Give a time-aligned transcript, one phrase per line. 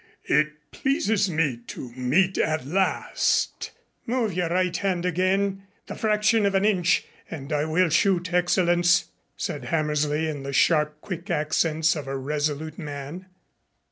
[0.25, 3.69] It pleases me to meet at last"
[4.07, 9.09] "Move your right hand again the fraction of an inch and I will shoot, Excellenz,"
[9.37, 13.27] said Hammersley, in the sharp, quick accents of a resolute man.